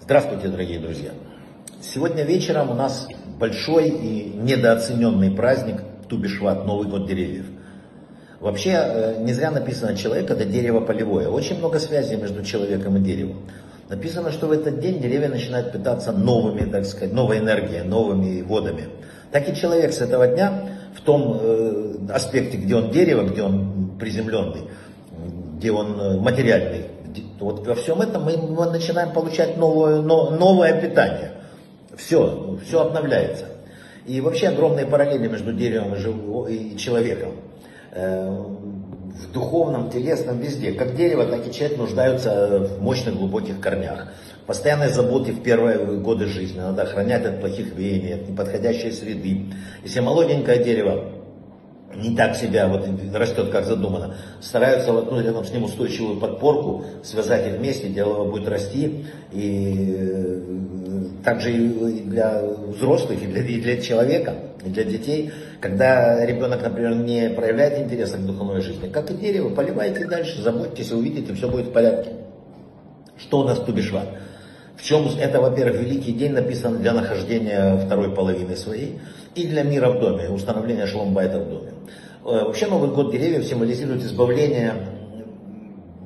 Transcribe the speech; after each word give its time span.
Здравствуйте, 0.00 0.48
дорогие 0.48 0.80
друзья! 0.80 1.10
Сегодня 1.80 2.24
вечером 2.24 2.70
у 2.70 2.74
нас 2.74 3.06
большой 3.38 3.90
и 3.90 4.32
недооцененный 4.34 5.30
праздник 5.30 5.76
Тубишват, 6.08 6.66
Новый 6.66 6.88
год 6.88 7.06
деревьев. 7.06 7.44
Вообще, 8.40 8.70
э, 8.70 9.22
не 9.22 9.32
зря 9.34 9.52
написано 9.52 9.96
«человек– 9.96 10.28
это 10.32 10.44
дерево 10.44 10.80
полевое». 10.80 11.28
Очень 11.28 11.58
много 11.58 11.78
связей 11.78 12.16
между 12.16 12.44
человеком 12.44 12.96
и 12.96 13.00
деревом. 13.00 13.36
Написано, 13.88 14.32
что 14.32 14.48
в 14.48 14.50
этот 14.50 14.80
день 14.80 15.00
деревья 15.00 15.28
начинают 15.28 15.70
питаться 15.70 16.10
новыми, 16.10 16.68
так 16.68 16.86
сказать, 16.86 17.12
новой 17.12 17.38
энергией, 17.38 17.82
новыми 17.82 18.42
водами. 18.42 18.88
Так 19.30 19.48
и 19.48 19.54
человек 19.54 19.92
с 19.92 20.00
этого 20.00 20.26
дня, 20.26 20.70
в 20.96 21.02
том 21.02 21.38
э, 21.40 21.98
аспекте, 22.12 22.56
где 22.56 22.74
он 22.74 22.90
дерево, 22.90 23.22
где 23.28 23.44
он 23.44 23.96
приземленный, 24.00 24.62
где 25.58 25.72
он 25.72 26.00
э, 26.00 26.16
материальный, 26.18 26.84
вот 27.40 27.66
во 27.66 27.74
всем 27.74 28.00
этом 28.00 28.24
мы, 28.24 28.36
начинаем 28.70 29.12
получать 29.12 29.56
новое, 29.56 30.00
но, 30.00 30.30
новое 30.30 30.80
питание. 30.80 31.32
Все, 31.96 32.58
все 32.64 32.80
обновляется. 32.80 33.46
И 34.06 34.20
вообще 34.20 34.48
огромные 34.48 34.86
параллели 34.86 35.26
между 35.26 35.52
деревом 35.52 35.94
и 36.46 36.76
человеком. 36.76 37.32
Э, 37.92 38.44
в 39.18 39.32
духовном, 39.32 39.90
телесном, 39.90 40.38
везде. 40.38 40.72
Как 40.72 40.94
дерево, 40.94 41.26
так 41.26 41.46
и 41.46 41.52
человек 41.52 41.76
нуждаются 41.76 42.60
в 42.60 42.80
мощных 42.80 43.16
глубоких 43.16 43.60
корнях. 43.60 44.08
Постоянной 44.46 44.90
заботе 44.90 45.32
в 45.32 45.42
первые 45.42 45.78
годы 45.98 46.26
жизни. 46.26 46.60
Надо 46.60 46.82
охранять 46.82 47.26
от 47.26 47.40
плохих 47.40 47.74
веяний, 47.74 48.14
от 48.14 48.28
неподходящей 48.28 48.92
среды. 48.92 49.46
Если 49.82 49.98
молоденькое 49.98 50.62
дерево 50.62 51.17
не 51.98 52.14
так 52.16 52.36
себя 52.36 52.68
вот 52.68 52.86
растет, 53.14 53.50
как 53.50 53.64
задумано. 53.64 54.14
Стараются 54.40 54.92
воткнуть 54.92 55.24
рядом 55.24 55.44
с 55.44 55.52
ним 55.52 55.64
устойчивую 55.64 56.18
подпорку, 56.18 56.84
связать 57.02 57.46
их 57.46 57.58
вместе, 57.58 57.88
дерево 57.88 58.24
будет 58.24 58.48
расти. 58.48 59.04
И 59.32 59.96
э, 59.98 60.40
также 61.24 61.52
и 61.52 62.00
для 62.02 62.42
взрослых, 62.42 63.22
и 63.22 63.26
для, 63.26 63.42
и 63.42 63.60
для 63.60 63.80
человека, 63.80 64.34
и 64.64 64.68
для 64.68 64.84
детей. 64.84 65.32
Когда 65.60 66.24
ребенок, 66.24 66.62
например, 66.62 66.94
не 66.94 67.30
проявляет 67.30 67.78
интереса 67.78 68.16
к 68.16 68.24
духовной 68.24 68.60
жизни, 68.60 68.88
как 68.88 69.10
и 69.10 69.14
дерево, 69.14 69.50
поливайте 69.50 70.06
дальше, 70.06 70.40
заботьтесь, 70.40 70.92
увидите, 70.92 71.34
все 71.34 71.48
будет 71.48 71.66
в 71.66 71.72
порядке. 71.72 72.12
Что 73.18 73.40
у 73.40 73.44
нас 73.44 73.58
Тубишват? 73.58 74.08
В 74.78 74.82
чем 74.84 75.08
это, 75.18 75.40
во-первых, 75.40 75.80
великий 75.80 76.12
день 76.12 76.32
написан 76.32 76.78
для 76.78 76.92
нахождения 76.92 77.76
второй 77.84 78.14
половины 78.14 78.56
своей 78.56 79.00
и 79.34 79.46
для 79.46 79.64
мира 79.64 79.90
в 79.90 79.98
доме, 79.98 80.30
установления 80.30 80.86
шломбайта 80.86 81.40
в 81.40 81.48
доме. 81.48 81.72
Э, 82.24 82.44
вообще 82.44 82.68
Новый 82.68 82.90
год 82.90 83.10
деревьев 83.10 83.44
символизирует 83.44 84.04
избавление 84.04 84.74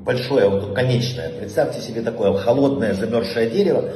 большое, 0.05 0.48
вот, 0.48 0.75
конечное. 0.75 1.28
Представьте 1.39 1.83
себе 1.83 2.00
такое 2.00 2.33
холодное 2.33 2.95
замерзшее 2.95 3.50
дерево, 3.50 3.91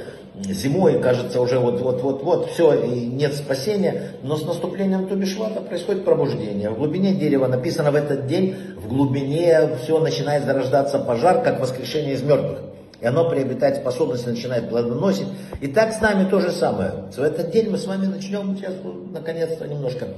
зимой, 0.45 1.01
кажется, 1.01 1.41
уже 1.41 1.59
вот-вот-вот-вот, 1.59 2.51
все, 2.51 2.75
и 2.75 3.07
нет 3.07 3.35
спасения, 3.35 4.13
но 4.23 4.37
с 4.37 4.45
наступлением 4.45 5.09
Тубишвата 5.09 5.63
происходит 5.63 6.05
пробуждение. 6.05 6.69
В 6.69 6.77
глубине 6.77 7.15
дерева 7.15 7.47
написано 7.47 7.91
в 7.91 7.95
этот 7.95 8.27
день, 8.27 8.55
в 8.77 8.89
глубине 8.89 9.71
все 9.83 9.99
начинает 10.01 10.45
зарождаться 10.45 10.99
пожар, 10.99 11.43
как 11.43 11.61
воскрешение 11.61 12.13
из 12.13 12.23
мертвых. 12.23 12.66
И 13.01 13.07
оно 13.07 13.29
приобретает 13.29 13.77
способность, 13.77 14.27
начинает 14.27 14.69
плодоносить. 14.69 15.27
И 15.61 15.69
так 15.69 15.93
с 15.93 16.01
нами 16.01 16.29
то 16.29 16.41
же 16.41 16.51
самое. 16.51 16.93
В 17.15 17.23
этот 17.23 17.51
день 17.51 17.71
мы 17.71 17.79
с 17.79 17.87
вами 17.87 18.07
начнем, 18.07 18.57
сейчас 18.57 18.75
наконец-то 19.13 19.67
немножко. 19.69 20.09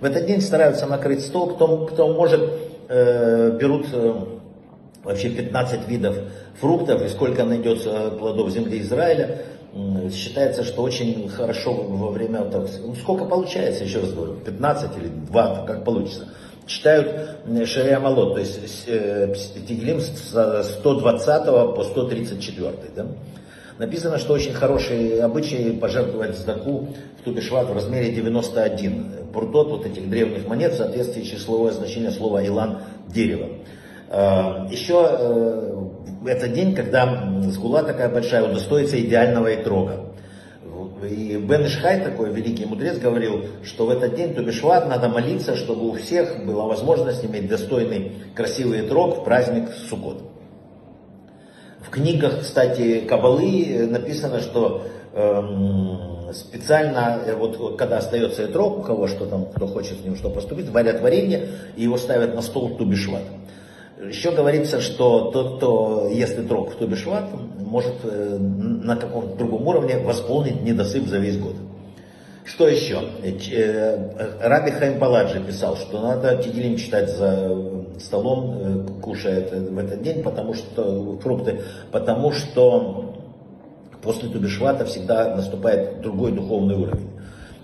В 0.00 0.04
этот 0.04 0.26
день 0.26 0.40
стараются 0.40 0.86
накрыть 0.86 1.24
стол, 1.24 1.54
кто, 1.54 1.86
кто 1.86 2.12
может, 2.12 2.48
э, 2.88 3.56
берут 3.58 3.86
э, 3.92 4.14
вообще 5.02 5.30
15 5.30 5.88
видов 5.88 6.16
фруктов, 6.60 7.02
и 7.02 7.08
сколько 7.08 7.44
найдется 7.44 8.10
плодов 8.18 8.50
земли 8.50 8.80
Израиля. 8.80 9.38
Считается, 10.12 10.64
что 10.64 10.82
очень 10.82 11.28
хорошо 11.28 11.72
во 11.72 12.10
время, 12.10 12.42
так, 12.44 12.68
сколько 13.00 13.24
получается, 13.24 13.84
еще 13.84 14.00
раз 14.00 14.12
говорю, 14.12 14.34
15 14.44 14.98
или 14.98 15.08
2, 15.08 15.64
как 15.66 15.84
получится 15.84 16.28
читают 16.72 17.66
Шария 17.66 17.98
Малот, 17.98 18.34
то 18.34 18.40
есть 18.40 18.84
э, 18.86 19.34
Тиглим 19.66 20.00
с 20.00 20.78
120 20.78 21.44
по 21.46 21.84
134. 21.84 22.72
Да? 22.96 23.06
Написано, 23.78 24.18
что 24.18 24.34
очень 24.34 24.52
хороший 24.52 25.20
обычай 25.20 25.72
пожертвовать 25.72 26.36
сдаку 26.36 26.88
в 27.18 27.24
Тубишват 27.24 27.68
в 27.68 27.74
размере 27.74 28.12
91. 28.12 29.06
Буртот 29.32 29.68
вот 29.70 29.86
этих 29.86 30.08
древних 30.08 30.46
монет 30.46 30.74
в 30.74 30.76
соответствии 30.76 31.22
числовое 31.22 31.72
значение 31.72 32.10
слова 32.10 32.46
«илан»– 32.46 32.78
дерево. 33.08 33.48
Э, 34.08 34.66
Еще 34.70 35.06
э, 35.08 35.86
это 36.26 36.48
день, 36.48 36.74
когда 36.74 37.32
сгула 37.50 37.82
такая 37.82 38.08
большая 38.08 38.44
удостоится 38.44 39.00
идеального 39.00 39.54
итрога. 39.54 40.11
И 41.08 41.36
Бен 41.36 41.66
Ишхай, 41.66 42.00
такой 42.00 42.30
великий 42.32 42.64
мудрец, 42.64 42.98
говорил, 42.98 43.46
что 43.64 43.86
в 43.86 43.90
этот 43.90 44.14
день 44.14 44.34
Тубишват 44.34 44.88
надо 44.88 45.08
молиться, 45.08 45.56
чтобы 45.56 45.88
у 45.88 45.92
всех 45.94 46.44
была 46.44 46.66
возможность 46.66 47.24
иметь 47.24 47.48
достойный, 47.48 48.12
красивый 48.34 48.82
трог 48.82 49.18
в 49.18 49.24
праздник 49.24 49.70
Суккот. 49.88 50.22
В 51.80 51.90
книгах, 51.90 52.40
кстати, 52.40 53.00
Кабалы 53.00 53.86
написано, 53.90 54.40
что 54.40 54.82
эм, 55.14 56.32
специально, 56.32 57.20
э, 57.26 57.34
вот 57.34 57.76
когда 57.76 57.98
остается 57.98 58.44
этрог, 58.44 58.78
у 58.78 58.82
кого 58.82 59.08
что 59.08 59.26
там, 59.26 59.46
кто 59.46 59.66
хочет 59.66 60.00
с 60.00 60.04
ним 60.04 60.16
что 60.16 60.30
поступить, 60.30 60.68
варят 60.70 61.00
варенье 61.00 61.48
и 61.76 61.82
его 61.82 61.98
ставят 61.98 62.34
на 62.34 62.42
стол 62.42 62.76
Тубишват. 62.76 63.22
Еще 64.00 64.32
говорится, 64.32 64.80
что 64.80 65.30
тот, 65.30 65.56
кто 65.56 66.08
ест 66.10 66.38
и 66.38 66.42
трог 66.42 66.72
в 66.72 66.76
Тубишват, 66.76 67.30
может 67.58 67.94
э, 68.04 68.36
на 68.38 68.96
каком-то 68.96 69.36
другом 69.36 69.66
уровне 69.68 69.98
восполнить 69.98 70.62
недосып 70.62 71.06
за 71.06 71.18
весь 71.18 71.38
год. 71.38 71.54
Что 72.44 72.66
еще? 72.68 73.00
Э, 73.22 74.38
Раби 74.40 74.72
Хайм 74.72 74.98
Паладжи 74.98 75.40
писал, 75.40 75.76
что 75.76 76.00
надо 76.00 76.42
тигелим 76.42 76.76
читать 76.76 77.10
за 77.10 77.56
столом, 78.00 78.58
э, 78.58 79.00
кушая 79.00 79.46
в 79.48 79.78
этот 79.78 80.02
день, 80.02 80.22
потому 80.22 80.54
что 80.54 81.18
фрукты, 81.22 81.60
потому 81.92 82.32
что 82.32 83.14
после 84.02 84.28
Тубишвата 84.28 84.84
всегда 84.84 85.36
наступает 85.36 86.00
другой 86.00 86.32
духовный 86.32 86.74
уровень. 86.74 87.10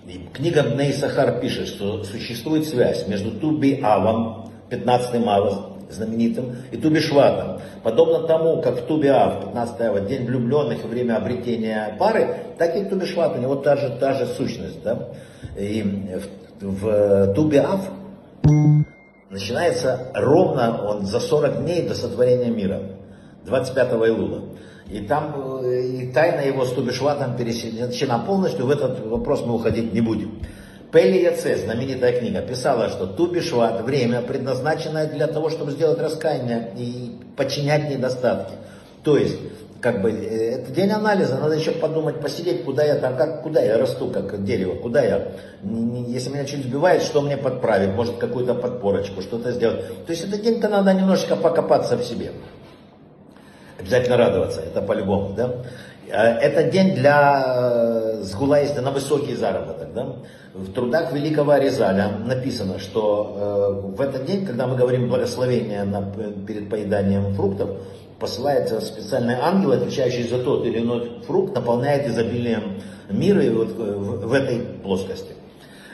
И 0.06 0.20
книга 0.32 0.62
Бней 0.62 0.92
Сахар 0.92 1.40
пишет, 1.40 1.68
что 1.68 2.04
существует 2.04 2.66
связь 2.66 3.06
между 3.08 3.32
Туби 3.32 3.80
Авом, 3.82 4.50
15 4.70 5.26
ава, 5.26 5.77
знаменитым, 5.90 6.56
и 6.70 6.76
Тубишватом. 6.76 7.60
Подобно 7.82 8.26
тому, 8.26 8.60
как 8.62 8.80
в 8.80 8.86
Тубиав, 8.86 9.46
15 9.46 9.80
ава, 9.80 10.00
день 10.00 10.26
влюбленных 10.26 10.84
и 10.84 10.86
время 10.86 11.16
обретения 11.16 11.96
пары, 11.98 12.36
так 12.58 12.76
и 12.76 12.84
Тубишват, 12.84 13.36
у 13.36 13.40
него 13.40 13.56
та 13.56 13.76
же, 13.76 13.96
та 13.98 14.14
же 14.14 14.26
сущность. 14.26 14.82
Да? 14.82 15.08
И 15.56 15.82
в, 16.60 16.64
в 16.64 17.34
Тубиав 17.34 17.80
начинается 19.30 20.08
ровно 20.14 20.82
он 20.84 21.06
за 21.06 21.20
40 21.20 21.62
дней 21.62 21.88
до 21.88 21.94
сотворения 21.94 22.50
мира, 22.50 22.80
25 23.46 23.92
Илула. 23.92 24.42
И 24.90 25.00
там 25.00 25.62
и 25.66 26.10
тайна 26.12 26.40
его 26.40 26.64
с 26.64 26.72
Тубишватом 26.72 27.36
пересечена 27.36 28.18
полностью, 28.20 28.66
в 28.66 28.70
этот 28.70 29.04
вопрос 29.06 29.44
мы 29.44 29.54
уходить 29.54 29.92
не 29.92 30.00
будем. 30.00 30.40
Пелли 30.92 31.18
Яце, 31.18 31.56
знаменитая 31.58 32.18
книга, 32.18 32.40
писала, 32.40 32.88
что 32.88 33.06
Тубишват– 33.06 33.82
время, 33.84 34.22
предназначенное 34.22 35.06
для 35.06 35.26
того, 35.26 35.50
чтобы 35.50 35.72
сделать 35.72 36.00
раскаяние 36.00 36.72
и 36.78 37.18
подчинять 37.36 37.90
недостатки. 37.90 38.54
То 39.02 39.18
есть, 39.18 39.36
как 39.82 40.00
бы, 40.00 40.10
э, 40.10 40.54
это 40.54 40.72
день 40.72 40.90
анализа, 40.90 41.36
надо 41.36 41.56
еще 41.56 41.72
подумать, 41.72 42.20
посидеть, 42.20 42.64
куда 42.64 42.84
я 42.84 42.94
там, 42.94 43.18
как, 43.18 43.42
куда 43.42 43.60
я 43.60 43.76
расту, 43.76 44.08
как 44.08 44.42
дерево, 44.44 44.76
куда 44.76 45.02
я, 45.02 45.32
если 46.06 46.30
меня 46.30 46.46
что-нибудь 46.46 46.70
сбивает, 46.70 47.02
что 47.02 47.20
мне 47.20 47.36
подправить, 47.36 47.90
может 47.90 48.16
какую-то 48.16 48.54
подпорочку, 48.54 49.20
что-то 49.20 49.52
сделать. 49.52 49.84
То 50.06 50.12
есть, 50.12 50.26
это 50.26 50.38
день-то 50.38 50.70
надо 50.70 50.94
немножечко 50.94 51.36
покопаться 51.36 51.98
в 51.98 52.02
себе. 52.02 52.32
Обязательно 53.78 54.16
радоваться, 54.16 54.62
это 54.62 54.80
по-любому, 54.80 55.34
да. 55.34 55.54
Э, 56.10 56.38
это 56.38 56.64
день 56.64 56.94
для 56.94 57.44
э, 57.46 58.22
сгула, 58.22 58.60
если 58.60 58.80
на 58.80 58.90
высокий 58.90 59.34
заработок. 59.34 59.92
Да? 59.94 60.16
В 60.54 60.72
трудах 60.72 61.12
великого 61.12 61.52
Аризаля 61.52 62.10
написано, 62.24 62.78
что 62.78 63.82
э, 63.84 63.96
в 63.96 64.00
этот 64.00 64.24
день, 64.24 64.46
когда 64.46 64.66
мы 64.66 64.76
говорим 64.76 65.08
благословение 65.08 65.84
на, 65.84 66.02
перед 66.46 66.70
поеданием 66.70 67.34
фруктов, 67.34 67.70
посылается 68.18 68.80
специальный 68.80 69.36
ангел, 69.40 69.72
отвечающий 69.72 70.26
за 70.28 70.42
тот 70.42 70.66
или 70.66 70.80
иной 70.80 71.20
фрукт, 71.26 71.54
наполняет 71.54 72.08
изобилием 72.08 72.80
мира 73.10 73.44
и 73.44 73.50
вот 73.50 73.68
в, 73.68 74.26
в 74.26 74.32
этой 74.32 74.60
плоскости. 74.82 75.34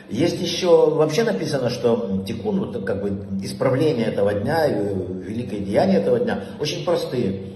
Есть 0.09 0.41
еще, 0.41 0.91
вообще 0.91 1.25
написано, 1.25 1.71
что 1.71 2.23
тикун, 2.27 2.61
вот 2.61 2.85
как 2.85 3.03
бы 3.03 3.27
исправление 3.43 4.07
этого 4.07 4.33
дня, 4.35 4.69
великое 4.69 5.61
деяние 5.61 5.99
этого 5.99 6.21
дня, 6.21 6.45
очень 6.61 6.85
простые. 6.85 7.54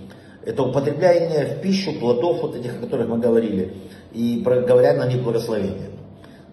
Это 0.48 0.62
употребление 0.62 1.44
в 1.44 1.60
пищу 1.60 1.92
плодов, 2.00 2.40
вот 2.40 2.56
этих, 2.56 2.78
о 2.78 2.80
которых 2.80 3.06
мы 3.06 3.18
говорили, 3.18 3.74
и 4.14 4.42
говорят 4.42 4.96
на 4.96 5.06
них 5.06 5.22
благословение. 5.22 5.90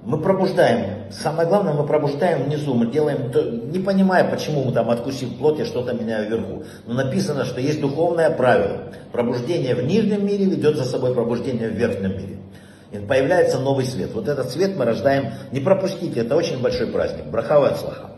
Мы 0.03 0.18
пробуждаем 0.21 1.06
Самое 1.12 1.47
главное, 1.47 1.74
мы 1.74 1.86
пробуждаем 1.86 2.44
внизу, 2.44 2.74
мы 2.74 2.88
делаем, 2.88 3.31
не 3.71 3.80
понимая, 3.80 4.30
почему 4.30 4.65
мы 4.65 4.74
там 4.74 4.89
откусив 4.89 5.38
плоть, 5.38 5.59
я 5.59 5.65
что-то 5.65 5.94
меняю 5.94 6.30
вверху. 6.30 6.63
Но 6.86 6.94
написано, 6.94 7.45
что 7.45 7.62
есть 7.62 7.80
духовное 7.80 8.30
правило. 8.31 8.92
Пробуждение 9.13 9.75
в 9.75 9.83
нижнем 9.86 10.25
мире 10.25 10.44
ведет 10.44 10.75
за 10.75 10.83
собой 10.83 11.13
пробуждение 11.13 11.69
в 11.69 11.74
верхнем 11.74 12.18
мире. 12.18 12.38
И 12.92 12.97
появляется 12.97 13.59
новый 13.59 13.86
свет. 13.86 14.12
Вот 14.13 14.27
этот 14.27 14.50
свет 14.50 14.75
мы 14.75 14.83
рождаем. 14.83 15.31
Не 15.53 15.62
пропустите, 15.62 16.19
это 16.19 16.36
очень 16.36 16.62
большой 16.62 16.88
праздник. 16.88 17.27
Брахава 17.27 17.69
от 17.69 17.80
слаха. 17.80 18.14